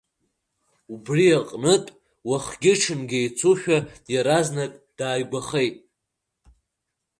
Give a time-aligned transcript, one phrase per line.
[0.93, 1.91] Убри аҟнытә
[2.29, 3.77] уахгьы-ҽынгьы еицушәа,
[4.13, 5.75] иаразнак дааигәахеит.